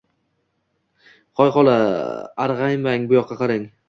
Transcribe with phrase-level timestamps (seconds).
[1.41, 1.75] Hoy, xola,
[2.47, 3.69] ag’raymang, buyoqqa qarang